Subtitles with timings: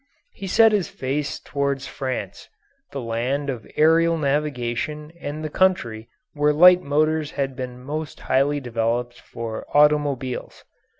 [0.31, 2.49] He set his face toward France,
[2.89, 8.59] the land of aerial navigation and the country where light motors had been most highly
[8.59, 10.65] developed for automobiles.